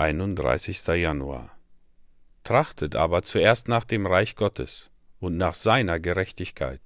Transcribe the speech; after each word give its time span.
31. 0.00 0.86
Januar. 0.86 1.54
Trachtet 2.42 2.96
aber 2.96 3.22
zuerst 3.22 3.68
nach 3.68 3.84
dem 3.84 4.06
Reich 4.06 4.34
Gottes 4.34 4.88
und 5.18 5.36
nach 5.36 5.54
seiner 5.54 6.00
Gerechtigkeit, 6.00 6.80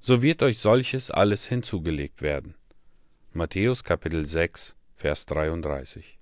so 0.00 0.20
wird 0.20 0.42
euch 0.42 0.58
solches 0.58 1.12
alles 1.12 1.46
hinzugelegt 1.46 2.22
werden. 2.22 2.56
Matthäus 3.32 3.84
Kapitel 3.84 4.26
6, 4.26 4.74
Vers 4.96 5.26
33. 5.26 6.18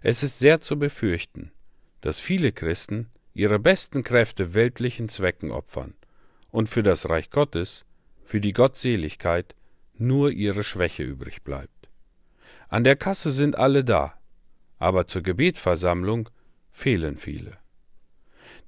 Es 0.00 0.22
ist 0.22 0.38
sehr 0.38 0.62
zu 0.62 0.78
befürchten, 0.78 1.52
dass 2.00 2.20
viele 2.20 2.50
Christen 2.50 3.10
ihre 3.34 3.58
besten 3.58 4.02
Kräfte 4.02 4.54
weltlichen 4.54 5.10
Zwecken 5.10 5.50
opfern 5.50 5.92
und 6.52 6.70
für 6.70 6.82
das 6.82 7.10
Reich 7.10 7.28
Gottes, 7.28 7.84
für 8.22 8.40
die 8.40 8.54
Gottseligkeit, 8.54 9.54
nur 9.92 10.30
ihre 10.30 10.64
Schwäche 10.64 11.02
übrig 11.02 11.42
bleibt. 11.42 11.90
An 12.70 12.82
der 12.82 12.96
Kasse 12.96 13.30
sind 13.30 13.56
alle 13.56 13.84
da, 13.84 14.18
aber 14.78 15.06
zur 15.06 15.22
Gebetversammlung 15.22 16.28
fehlen 16.70 17.16
viele. 17.16 17.58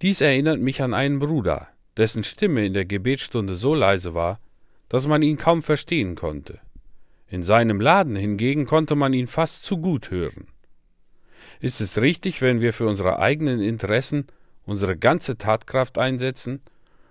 Dies 0.02 0.20
erinnert 0.20 0.60
mich 0.60 0.83
an 0.83 0.95
einen 0.95 1.19
Bruder, 1.19 1.69
dessen 1.97 2.24
Stimme 2.24 2.66
in 2.66 2.74
der 2.74 2.84
Gebetsstunde 2.84 3.55
so 3.55 3.74
leise 3.74 4.14
war, 4.14 4.41
dass 4.88 5.06
man 5.06 5.23
ihn 5.23 5.37
kaum 5.37 5.62
verstehen 5.62 6.14
konnte. 6.14 6.61
In 7.28 7.42
seinem 7.42 7.80
Laden 7.80 8.14
hingegen 8.14 8.66
konnte 8.66 8.95
man 8.95 9.12
ihn 9.12 9.27
fast 9.27 9.64
zu 9.64 9.78
gut 9.78 10.11
hören. 10.11 10.47
Ist 11.61 11.80
es 11.80 12.00
richtig, 12.00 12.42
wenn 12.42 12.61
wir 12.61 12.73
für 12.73 12.86
unsere 12.86 13.19
eigenen 13.19 13.61
Interessen 13.61 14.27
unsere 14.64 14.97
ganze 14.97 15.38
Tatkraft 15.38 15.97
einsetzen 15.97 16.61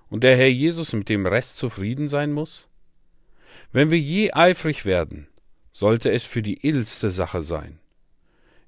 und 0.09 0.23
der 0.23 0.37
Herr 0.37 0.49
Jesus 0.49 0.93
mit 0.93 1.09
dem 1.09 1.25
Rest 1.25 1.57
zufrieden 1.57 2.07
sein 2.07 2.31
muss? 2.31 2.67
Wenn 3.71 3.91
wir 3.91 3.99
je 3.99 4.31
eifrig 4.31 4.85
werden, 4.85 5.27
sollte 5.71 6.11
es 6.11 6.25
für 6.25 6.41
die 6.41 6.65
edelste 6.65 7.09
Sache 7.09 7.41
sein, 7.41 7.79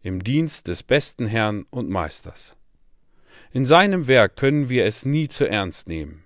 im 0.02 0.24
Dienst 0.24 0.68
des 0.68 0.84
besten 0.84 1.28
Herrn 1.28 1.66
und 1.70 1.90
Meisters. 1.90 2.56
In 3.52 3.66
seinem 3.66 4.08
Werk 4.08 4.36
können 4.36 4.70
wir 4.70 4.86
es 4.86 5.06
nie 5.06 5.28
zu 5.28 5.50
ernst 5.50 5.88
nehmen. 5.88 6.24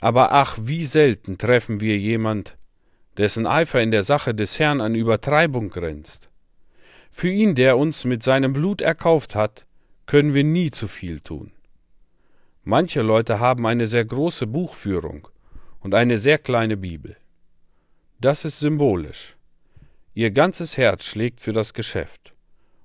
Aber 0.00 0.32
ach, 0.32 0.58
wie 0.60 0.84
selten 0.84 1.38
treffen 1.38 1.80
wir 1.80 1.98
jemand, 1.98 2.56
dessen 3.16 3.46
Eifer 3.46 3.82
in 3.82 3.90
der 3.90 4.04
Sache 4.04 4.34
des 4.34 4.58
Herrn 4.58 4.80
an 4.80 4.94
Übertreibung 4.94 5.70
grenzt. 5.70 6.30
Für 7.10 7.28
ihn, 7.28 7.54
der 7.54 7.78
uns 7.78 8.04
mit 8.04 8.22
seinem 8.22 8.52
Blut 8.52 8.82
erkauft 8.82 9.34
hat, 9.34 9.66
können 10.04 10.34
wir 10.34 10.44
nie 10.44 10.70
zu 10.70 10.86
viel 10.86 11.20
tun. 11.20 11.52
Manche 12.62 13.02
Leute 13.02 13.40
haben 13.40 13.66
eine 13.66 13.86
sehr 13.86 14.04
große 14.04 14.46
Buchführung 14.46 15.28
und 15.80 15.94
eine 15.94 16.18
sehr 16.18 16.38
kleine 16.38 16.76
Bibel. 16.76 17.16
Das 18.20 18.44
ist 18.44 18.60
symbolisch. 18.60 19.36
Ihr 20.14 20.30
ganzes 20.30 20.76
Herz 20.76 21.04
schlägt 21.04 21.40
für 21.40 21.52
das 21.52 21.74
Geschäft, 21.74 22.32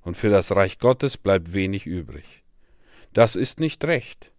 und 0.03 0.17
für 0.17 0.30
das 0.30 0.55
Reich 0.55 0.80
Gottes 0.80 1.17
bleibt 1.17 1.53
wenig 1.53 1.85
übrig. 1.85 2.44
Das 3.13 3.35
ist 3.35 3.59
nicht 3.59 3.83
recht. 3.85 4.31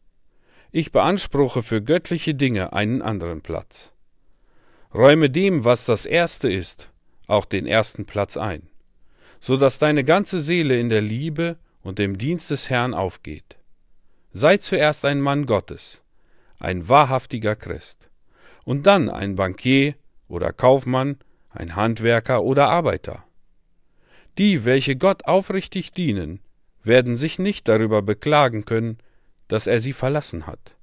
Ich 0.70 0.92
beanspruche 0.92 1.62
für 1.62 1.82
göttliche 1.82 2.34
Dinge 2.34 2.72
einen 2.72 3.02
anderen 3.02 3.42
Platz. 3.42 3.92
Räume 4.94 5.30
dem, 5.30 5.64
was 5.64 5.84
das 5.84 6.06
Erste 6.06 6.50
ist, 6.50 6.91
auch 7.27 7.44
den 7.44 7.66
ersten 7.66 8.04
Platz 8.04 8.36
ein, 8.36 8.69
so 9.41 9.56
dass 9.56 9.78
deine 9.78 10.04
ganze 10.04 10.41
Seele 10.41 10.78
in 10.78 10.88
der 10.88 11.02
Liebe 11.02 11.56
und 11.82 11.98
dem 11.98 12.19
Dienst 12.19 12.50
des 12.50 12.70
Herrn 12.70 12.94
aufgeht. 12.94 13.56
Sei 14.32 14.56
zuerst 14.56 15.04
ein 15.04 15.20
Mann 15.20 15.47
Gottes, 15.47 16.02
ein 16.58 16.88
wahrhaftiger 16.88 17.56
Christ, 17.56 18.08
und 18.64 18.86
dann 18.86 19.10
ein 19.10 19.36
Bankier 19.36 19.94
oder 20.28 20.52
Kaufmann, 20.52 21.19
ein 21.50 21.76
Handwerker 21.76 22.42
oder 22.42 22.69
Arbeiter. 22.69 23.24
Die, 24.38 24.64
welche 24.64 24.97
Gott 24.97 25.25
aufrichtig 25.27 25.92
dienen, 25.92 26.41
werden 26.83 27.16
sich 27.16 27.38
nicht 27.38 27.69
darüber 27.69 28.02
beklagen 28.02 28.64
können, 28.64 28.98
dass 29.48 29.66
er 29.66 29.80
sie 29.80 29.92
verlassen 29.92 30.47
hat. 30.47 30.75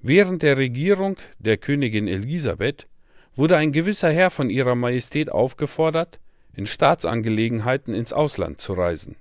Während 0.00 0.42
der 0.42 0.56
Regierung 0.56 1.16
der 1.38 1.56
Königin 1.56 2.08
Elisabeth 2.08 2.86
wurde 3.34 3.56
ein 3.56 3.72
gewisser 3.72 4.10
Herr 4.10 4.30
von 4.30 4.48
ihrer 4.48 4.74
Majestät 4.74 5.30
aufgefordert, 5.30 6.20
in 6.54 6.66
Staatsangelegenheiten 6.66 7.94
ins 7.94 8.12
Ausland 8.12 8.60
zu 8.60 8.72
reisen. 8.72 9.16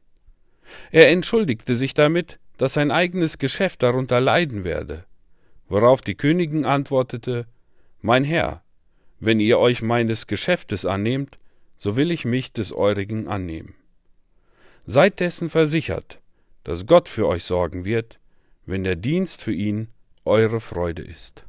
Er 0.91 1.09
entschuldigte 1.09 1.75
sich 1.75 1.93
damit, 1.93 2.39
dass 2.57 2.73
sein 2.73 2.91
eigenes 2.91 3.37
Geschäft 3.37 3.83
darunter 3.83 4.19
leiden 4.19 4.63
werde, 4.63 5.05
worauf 5.67 6.01
die 6.01 6.15
Königin 6.15 6.65
antwortete 6.65 7.47
Mein 8.01 8.23
Herr, 8.23 8.63
wenn 9.19 9.39
ihr 9.39 9.59
euch 9.59 9.81
meines 9.81 10.27
Geschäftes 10.27 10.85
annehmt, 10.85 11.37
so 11.79 11.95
will 11.95 12.11
ich 12.11 12.25
mich 12.25 12.53
des 12.53 12.73
eurigen 12.73 13.27
annehmen. 13.27 13.73
Seid 14.85 15.19
dessen 15.21 15.49
versichert, 15.49 16.17
dass 16.63 16.85
Gott 16.85 17.07
für 17.07 17.25
euch 17.25 17.45
sorgen 17.45 17.85
wird, 17.85 18.19
wenn 18.65 18.83
der 18.83 18.97
Dienst 18.97 19.41
für 19.41 19.53
ihn 19.53 19.87
eure 20.25 20.59
Freude 20.59 21.01
ist. 21.01 21.45